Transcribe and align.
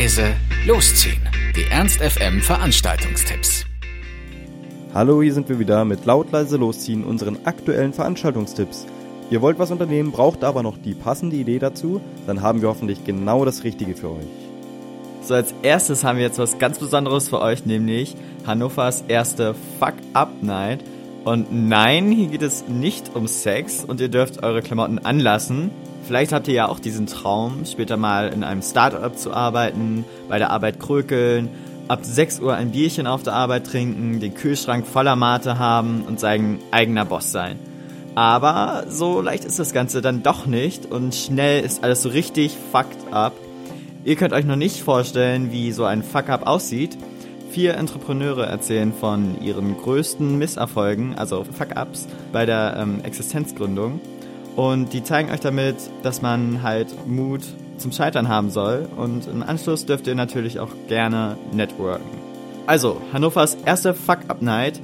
leise, 0.00 0.34
losziehen. 0.66 1.20
Die 1.54 1.70
Ernst 1.70 2.00
FM 2.00 2.40
Veranstaltungstipps. 2.40 3.66
Hallo, 4.94 5.20
hier 5.20 5.34
sind 5.34 5.50
wir 5.50 5.58
wieder 5.58 5.84
mit 5.84 6.06
laut 6.06 6.32
leise 6.32 6.56
losziehen 6.56 7.04
unseren 7.04 7.44
aktuellen 7.44 7.92
Veranstaltungstipps. 7.92 8.86
Ihr 9.30 9.42
wollt 9.42 9.58
was 9.58 9.70
unternehmen, 9.70 10.10
braucht 10.10 10.42
aber 10.42 10.62
noch 10.62 10.78
die 10.78 10.94
passende 10.94 11.36
Idee 11.36 11.58
dazu, 11.58 12.00
dann 12.26 12.40
haben 12.40 12.62
wir 12.62 12.70
hoffentlich 12.70 13.04
genau 13.04 13.44
das 13.44 13.62
Richtige 13.62 13.94
für 13.94 14.12
euch. 14.12 14.26
So, 15.20 15.34
als 15.34 15.52
erstes 15.60 16.02
haben 16.02 16.16
wir 16.16 16.24
jetzt 16.24 16.38
was 16.38 16.58
ganz 16.58 16.78
Besonderes 16.78 17.28
für 17.28 17.42
euch, 17.42 17.66
nämlich 17.66 18.16
Hannovers 18.46 19.04
erste 19.06 19.54
Fuck 19.78 19.96
Up 20.14 20.42
Night. 20.42 20.82
Und 21.24 21.52
nein, 21.52 22.10
hier 22.10 22.28
geht 22.28 22.42
es 22.42 22.66
nicht 22.68 23.14
um 23.14 23.26
Sex 23.26 23.84
und 23.84 24.00
ihr 24.00 24.08
dürft 24.08 24.42
eure 24.42 24.62
Klamotten 24.62 24.98
anlassen. 24.98 25.70
Vielleicht 26.04 26.32
habt 26.32 26.48
ihr 26.48 26.54
ja 26.54 26.68
auch 26.68 26.80
diesen 26.80 27.06
Traum, 27.06 27.64
später 27.64 27.96
mal 27.96 28.28
in 28.28 28.42
einem 28.42 28.62
Startup 28.62 29.16
zu 29.16 29.32
arbeiten, 29.32 30.04
bei 30.28 30.38
der 30.38 30.50
Arbeit 30.50 30.80
krökeln, 30.80 31.48
ab 31.88 32.00
6 32.02 32.40
Uhr 32.40 32.54
ein 32.54 32.70
Bierchen 32.70 33.06
auf 33.06 33.22
der 33.22 33.34
Arbeit 33.34 33.66
trinken, 33.66 34.20
den 34.20 34.34
Kühlschrank 34.34 34.86
voller 34.86 35.16
Mate 35.16 35.58
haben 35.58 36.02
und 36.06 36.20
sein 36.20 36.58
eigener 36.70 37.04
Boss 37.04 37.32
sein. 37.32 37.58
Aber 38.14 38.84
so 38.88 39.20
leicht 39.20 39.44
ist 39.44 39.58
das 39.58 39.72
Ganze 39.72 40.00
dann 40.00 40.22
doch 40.22 40.46
nicht 40.46 40.86
und 40.86 41.14
schnell 41.14 41.64
ist 41.64 41.84
alles 41.84 42.02
so 42.02 42.08
richtig 42.08 42.56
fucked 42.72 43.12
up. 43.12 43.32
Ihr 44.04 44.16
könnt 44.16 44.32
euch 44.32 44.44
noch 44.44 44.56
nicht 44.56 44.82
vorstellen, 44.82 45.52
wie 45.52 45.72
so 45.72 45.84
ein 45.84 46.02
Fuck-up 46.02 46.46
aussieht. 46.46 46.96
Vier 47.50 47.74
Entrepreneure 47.74 48.46
erzählen 48.46 48.92
von 48.92 49.42
ihren 49.42 49.76
größten 49.76 50.38
Misserfolgen, 50.38 51.16
also 51.16 51.44
Fuck-ups, 51.44 52.06
bei 52.32 52.46
der 52.46 52.76
ähm, 52.78 53.00
Existenzgründung. 53.02 54.00
Und 54.56 54.92
die 54.92 55.02
zeigen 55.02 55.30
euch 55.30 55.40
damit, 55.40 55.76
dass 56.02 56.22
man 56.22 56.62
halt 56.62 56.88
Mut 57.06 57.42
zum 57.78 57.92
Scheitern 57.92 58.28
haben 58.28 58.50
soll. 58.50 58.88
Und 58.96 59.26
im 59.26 59.42
Anschluss 59.42 59.86
dürft 59.86 60.06
ihr 60.06 60.14
natürlich 60.14 60.60
auch 60.60 60.70
gerne 60.88 61.36
networken. 61.52 62.04
Also, 62.66 63.00
Hannovers 63.12 63.56
erste 63.64 63.94
Fuck-Up-Night, 63.94 64.80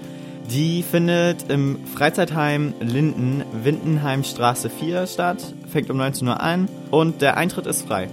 die 0.50 0.83
findet 0.83 1.50
im 1.50 1.78
Freizeitheim 1.87 2.75
Linden, 2.81 3.44
Windenheimstraße 3.62 4.70
4 4.70 5.06
statt, 5.06 5.39
fängt 5.70 5.91
um 5.91 5.97
19 5.97 6.27
Uhr 6.28 6.41
an 6.41 6.69
und 6.91 7.20
der 7.20 7.37
Eintritt 7.37 7.67
ist 7.67 7.87
frei. 7.87 8.09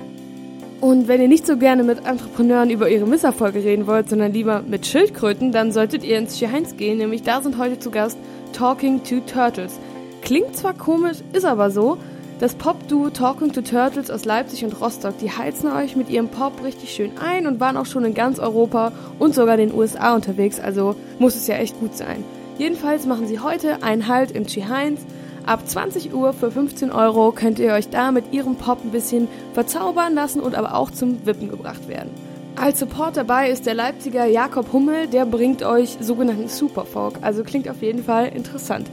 Und 0.82 1.08
wenn 1.08 1.22
ihr 1.22 1.28
nicht 1.30 1.48
so 1.48 1.56
gerne 1.56 1.84
mit 1.84 2.06
Entrepreneuren 2.06 2.70
über 2.70 2.90
ihre 2.90 3.06
Misserfolge 3.06 3.64
reden 3.64 3.88
wollt, 3.88 4.10
sondern 4.10 4.34
lieber 4.34 4.64
mit 4.68 4.86
Schildkröten, 4.86 5.54
dann 5.54 5.72
solltet 5.72 6.04
ihr 6.04 6.18
ins 6.18 6.42
Heinz 6.42 6.76
gehen, 6.76 6.98
nämlich 6.98 7.24
da 7.24 7.42
sind 7.42 7.58
heute 7.58 7.80
zu 7.80 7.90
Gast 7.90 8.18
Talking 8.52 9.02
to 9.04 9.22
Turtles. 9.22 9.80
Klingt 10.24 10.56
zwar 10.56 10.74
komisch, 10.74 11.18
ist 11.34 11.46
aber 11.46 11.70
so. 11.70 11.98
Das 12.40 12.56
Pop-Duo 12.56 13.10
Talking 13.10 13.54
to 13.54 13.62
Turtles 13.62 14.10
aus 14.10 14.26
Leipzig 14.26 14.66
und 14.66 14.80
Rostock, 14.82 15.18
die 15.20 15.32
heizen 15.32 15.72
euch 15.72 15.96
mit 15.96 16.10
ihrem 16.10 16.30
Pop 16.30 16.64
richtig 16.64 16.94
schön 16.94 17.12
ein 17.18 17.46
und 17.48 17.60
waren 17.60 17.78
auch 17.78 17.86
schon 17.86 18.06
in 18.06 18.14
ganz 18.14 18.40
Europa 18.40 18.92
und 19.20 19.36
sogar 19.36 19.58
den 19.58 19.74
USA 19.74 20.16
unterwegs, 20.16 20.60
also 20.60 20.96
muss 21.20 21.36
es 21.36 21.48
ja 21.48 21.56
echt 21.56 21.80
gut 21.80 21.96
sein. 21.96 22.24
Jedenfalls 22.58 23.06
machen 23.06 23.28
sie 23.28 23.40
heute 23.40 23.84
einen 23.84 24.08
Halt 24.08 24.32
im 24.32 24.46
Heinz 24.46 25.02
Ab 25.46 25.68
20 25.68 26.14
Uhr 26.14 26.32
für 26.32 26.52
15 26.52 26.92
Euro 26.92 27.34
könnt 27.34 27.60
ihr 27.60 27.74
euch 27.74 27.90
da 27.90 28.12
mit 28.12 28.32
ihrem 28.32 28.56
Pop 28.56 28.80
ein 28.84 28.92
bisschen 28.92 29.28
verzaubern 29.54 30.14
lassen 30.14 30.40
und 30.40 30.56
aber 30.56 30.76
auch 30.76 30.90
zum 30.90 31.26
Wippen 31.26 31.50
gebracht 31.50 31.90
werden. 31.90 32.12
Als 32.56 32.80
Support 32.80 33.18
dabei 33.18 33.50
ist 33.50 33.66
der 33.66 33.74
Leipziger 33.74 34.26
Jakob 34.26 34.72
Hummel, 34.72 35.08
der 35.08 35.26
bringt 35.26 35.64
euch 35.64 35.98
sogenannten 36.00 36.48
Superfolk, 36.48 37.16
also 37.22 37.44
klingt 37.44 37.68
auf 37.68 37.82
jeden 37.82 38.04
Fall 38.04 38.28
interessant. 38.28 38.88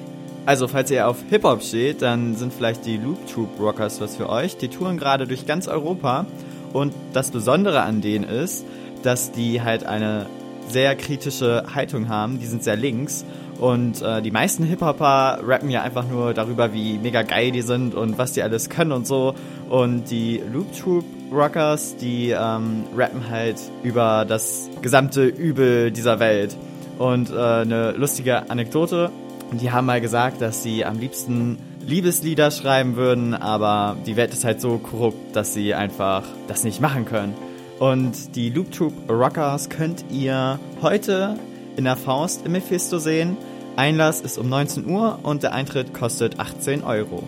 Also, 0.50 0.66
falls 0.66 0.90
ihr 0.90 1.06
auf 1.06 1.18
Hip-Hop 1.30 1.62
steht, 1.62 2.02
dann 2.02 2.34
sind 2.34 2.52
vielleicht 2.52 2.84
die 2.84 2.96
Loop 2.96 3.24
Troop 3.28 3.60
Rockers 3.60 4.00
was 4.00 4.16
für 4.16 4.28
euch. 4.28 4.56
Die 4.56 4.66
touren 4.66 4.98
gerade 4.98 5.28
durch 5.28 5.46
ganz 5.46 5.68
Europa 5.68 6.26
und 6.72 6.92
das 7.12 7.30
Besondere 7.30 7.82
an 7.82 8.00
denen 8.00 8.24
ist, 8.24 8.64
dass 9.04 9.30
die 9.30 9.62
halt 9.62 9.86
eine 9.86 10.26
sehr 10.66 10.96
kritische 10.96 11.66
Haltung 11.72 12.08
haben. 12.08 12.40
Die 12.40 12.46
sind 12.46 12.64
sehr 12.64 12.74
links 12.74 13.24
und 13.60 14.02
äh, 14.02 14.22
die 14.22 14.32
meisten 14.32 14.64
Hip-Hopper 14.64 15.38
rappen 15.46 15.70
ja 15.70 15.82
einfach 15.82 16.08
nur 16.08 16.34
darüber, 16.34 16.72
wie 16.72 16.98
mega 16.98 17.22
geil 17.22 17.52
die 17.52 17.62
sind 17.62 17.94
und 17.94 18.18
was 18.18 18.32
die 18.32 18.42
alles 18.42 18.68
können 18.68 18.90
und 18.90 19.06
so. 19.06 19.36
Und 19.68 20.10
die 20.10 20.42
Loop 20.52 20.76
Troop 20.76 21.04
Rockers, 21.30 21.94
die 21.94 22.30
ähm, 22.30 22.86
rappen 22.96 23.30
halt 23.30 23.58
über 23.84 24.24
das 24.26 24.68
gesamte 24.82 25.26
Übel 25.26 25.92
dieser 25.92 26.18
Welt. 26.18 26.56
Und 26.98 27.30
äh, 27.30 27.38
eine 27.38 27.92
lustige 27.92 28.50
Anekdote, 28.50 29.12
die 29.58 29.72
haben 29.72 29.86
mal 29.86 30.00
gesagt, 30.00 30.40
dass 30.40 30.62
sie 30.62 30.84
am 30.84 30.98
liebsten 30.98 31.58
Liebeslieder 31.84 32.50
schreiben 32.50 32.96
würden, 32.96 33.34
aber 33.34 33.96
die 34.06 34.16
Welt 34.16 34.32
ist 34.32 34.44
halt 34.44 34.60
so 34.60 34.78
korrupt, 34.78 35.34
dass 35.34 35.54
sie 35.54 35.74
einfach 35.74 36.24
das 36.46 36.62
nicht 36.62 36.80
machen 36.80 37.04
können. 37.04 37.34
Und 37.78 38.36
die 38.36 38.50
Loop 38.50 38.72
Troop 38.72 38.92
Rockers 39.08 39.70
könnt 39.70 40.04
ihr 40.10 40.60
heute 40.82 41.36
in 41.76 41.84
der 41.84 41.96
Faust 41.96 42.44
im 42.44 42.52
Mephisto 42.52 42.98
sehen. 42.98 43.36
Einlass 43.76 44.20
ist 44.20 44.36
um 44.36 44.48
19 44.48 44.86
Uhr 44.86 45.18
und 45.22 45.42
der 45.42 45.54
Eintritt 45.54 45.94
kostet 45.94 46.38
18 46.38 46.84
Euro. 46.84 47.22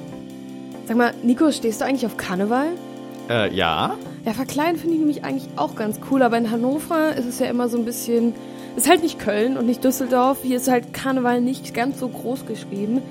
Sag 0.86 0.96
mal, 0.96 1.14
Nico, 1.22 1.50
stehst 1.50 1.80
du 1.80 1.86
eigentlich 1.86 2.04
auf 2.04 2.16
Karneval? 2.18 2.68
Äh, 3.30 3.54
ja. 3.54 3.96
Ja, 4.26 4.32
verkleiden 4.34 4.76
finde 4.76 4.94
ich 4.94 5.00
nämlich 5.00 5.24
eigentlich 5.24 5.48
auch 5.56 5.74
ganz 5.74 5.98
cool, 6.10 6.22
aber 6.22 6.36
in 6.36 6.50
Hannover 6.50 7.14
ist 7.16 7.26
es 7.26 7.38
ja 7.38 7.46
immer 7.46 7.68
so 7.68 7.78
ein 7.78 7.84
bisschen. 7.84 8.34
Ist 8.76 8.88
halt 8.88 9.02
nicht 9.02 9.18
Köln 9.18 9.58
und 9.58 9.66
nicht 9.66 9.84
Düsseldorf. 9.84 10.38
Hier 10.42 10.56
ist 10.56 10.70
halt 10.70 10.94
Karneval 10.94 11.40
nicht 11.40 11.74
ganz 11.74 12.00
so 12.00 12.08
groß 12.08 12.46
geschrieben. 12.46 13.02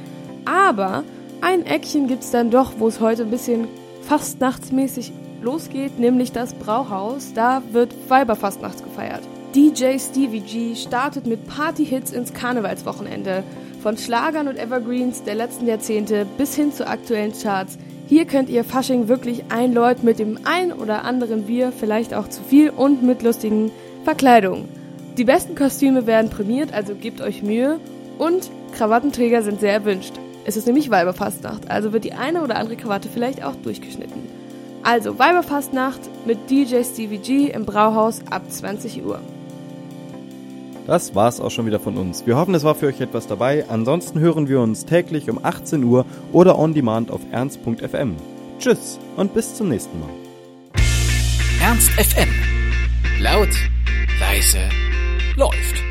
Aber 0.45 1.03
ein 1.41 1.65
Eckchen 1.65 2.07
gibt 2.07 2.23
es 2.23 2.31
dann 2.31 2.49
doch, 2.49 2.73
wo 2.79 2.87
es 2.87 2.99
heute 2.99 3.23
ein 3.23 3.31
bisschen 3.31 3.67
fastnachtsmäßig 4.01 5.11
losgeht, 5.41 5.99
nämlich 5.99 6.31
das 6.31 6.53
Brauhaus. 6.53 7.33
Da 7.33 7.61
wird 7.71 7.93
Weiberfastnachts 8.09 8.83
gefeiert. 8.83 9.21
DJ 9.53 9.99
Stevie 9.99 10.39
G 10.39 10.75
startet 10.75 11.27
mit 11.27 11.47
Partyhits 11.47 12.11
ins 12.11 12.33
Karnevalswochenende. 12.33 13.43
Von 13.83 13.97
Schlagern 13.97 14.47
und 14.47 14.57
Evergreens 14.57 15.23
der 15.23 15.35
letzten 15.35 15.67
Jahrzehnte 15.67 16.25
bis 16.37 16.55
hin 16.55 16.71
zu 16.71 16.87
aktuellen 16.87 17.33
Charts. 17.33 17.77
Hier 18.07 18.25
könnt 18.25 18.49
ihr 18.49 18.63
Fasching 18.63 19.07
wirklich 19.07 19.45
einläuten 19.49 20.05
mit 20.05 20.19
dem 20.19 20.39
ein 20.43 20.73
oder 20.73 21.03
anderen 21.03 21.43
Bier, 21.43 21.71
vielleicht 21.71 22.13
auch 22.13 22.27
zu 22.27 22.41
viel 22.43 22.69
und 22.69 23.03
mit 23.03 23.23
lustigen 23.23 23.71
Verkleidungen. 24.03 24.80
Die 25.17 25.25
besten 25.25 25.55
Kostüme 25.55 26.07
werden 26.07 26.29
prämiert, 26.29 26.73
also 26.73 26.95
gebt 26.95 27.21
euch 27.21 27.43
Mühe. 27.43 27.79
Und 28.17 28.49
Krawattenträger 28.77 29.43
sind 29.43 29.59
sehr 29.59 29.73
erwünscht. 29.73 30.13
Es 30.45 30.57
ist 30.57 30.65
nämlich 30.65 30.89
Weiberfastnacht, 30.89 31.69
also 31.69 31.93
wird 31.93 32.03
die 32.03 32.13
eine 32.13 32.41
oder 32.41 32.55
andere 32.55 32.75
Krawatte 32.75 33.09
vielleicht 33.09 33.43
auch 33.43 33.55
durchgeschnitten. 33.55 34.23
Also 34.83 35.19
Weiberfastnacht 35.19 36.01
mit 36.25 36.49
DJ 36.49 36.83
Stevie 36.83 37.19
G 37.19 37.47
im 37.47 37.65
Brauhaus 37.65 38.21
ab 38.29 38.43
20 38.49 39.05
Uhr. 39.05 39.19
Das 40.87 41.13
war's 41.13 41.39
auch 41.39 41.51
schon 41.51 41.67
wieder 41.67 41.79
von 41.79 41.97
uns. 41.97 42.25
Wir 42.25 42.37
hoffen, 42.37 42.55
es 42.55 42.63
war 42.63 42.73
für 42.73 42.87
euch 42.87 42.99
etwas 43.01 43.27
dabei. 43.27 43.65
Ansonsten 43.69 44.19
hören 44.19 44.49
wir 44.49 44.59
uns 44.61 44.85
täglich 44.85 45.29
um 45.29 45.43
18 45.43 45.83
Uhr 45.83 46.05
oder 46.31 46.57
on 46.57 46.73
demand 46.73 47.11
auf 47.11 47.21
ernst.fm. 47.31 48.15
Tschüss 48.59 48.99
und 49.15 49.33
bis 49.33 49.55
zum 49.55 49.69
nächsten 49.69 49.99
Mal. 49.99 50.09
Ernst 51.61 51.91
FM. 51.91 52.29
Laut, 53.19 53.49
leise, 54.19 54.57
läuft. 55.37 55.90